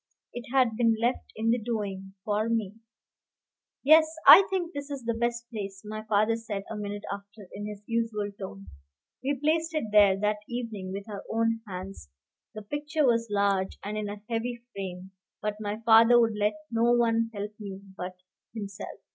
[0.33, 2.73] It had been left in the doing for me.
[3.83, 7.67] "Yes, I think this is the best place," my father said a minute after, in
[7.67, 8.65] his usual tone.
[9.23, 12.09] We placed it there that evening with our own hands.
[12.55, 16.93] The picture was large, and in a heavy frame, but my father would let no
[16.93, 18.15] one help me but
[18.55, 19.01] himself.